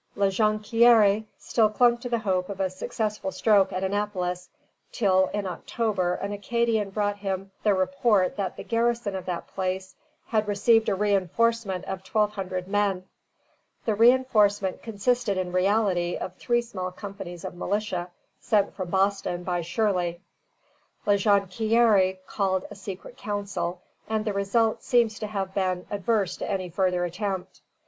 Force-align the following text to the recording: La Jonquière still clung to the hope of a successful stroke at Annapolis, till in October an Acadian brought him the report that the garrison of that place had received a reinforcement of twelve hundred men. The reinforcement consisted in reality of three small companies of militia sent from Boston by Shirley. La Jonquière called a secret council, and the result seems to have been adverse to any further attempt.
La 0.15 0.29
Jonquière 0.31 1.25
still 1.37 1.69
clung 1.69 1.95
to 1.95 2.09
the 2.09 2.17
hope 2.17 2.49
of 2.49 2.59
a 2.59 2.71
successful 2.71 3.31
stroke 3.31 3.71
at 3.71 3.83
Annapolis, 3.83 4.49
till 4.91 5.27
in 5.27 5.45
October 5.45 6.15
an 6.15 6.31
Acadian 6.33 6.89
brought 6.89 7.17
him 7.19 7.51
the 7.61 7.75
report 7.75 8.35
that 8.35 8.57
the 8.57 8.63
garrison 8.63 9.15
of 9.15 9.27
that 9.27 9.45
place 9.49 9.93
had 10.25 10.47
received 10.47 10.89
a 10.89 10.95
reinforcement 10.95 11.85
of 11.85 12.03
twelve 12.03 12.31
hundred 12.31 12.67
men. 12.67 13.05
The 13.85 13.93
reinforcement 13.93 14.81
consisted 14.81 15.37
in 15.37 15.51
reality 15.51 16.15
of 16.17 16.33
three 16.35 16.63
small 16.63 16.91
companies 16.91 17.45
of 17.45 17.53
militia 17.53 18.09
sent 18.39 18.73
from 18.73 18.89
Boston 18.89 19.43
by 19.43 19.61
Shirley. 19.61 20.19
La 21.05 21.13
Jonquière 21.13 22.17
called 22.25 22.65
a 22.71 22.75
secret 22.75 23.17
council, 23.17 23.83
and 24.09 24.25
the 24.25 24.33
result 24.33 24.81
seems 24.81 25.19
to 25.19 25.27
have 25.27 25.53
been 25.53 25.85
adverse 25.91 26.37
to 26.37 26.49
any 26.49 26.69
further 26.69 27.05
attempt. 27.05 27.61